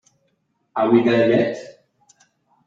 [0.75, 1.85] Are We There Yet?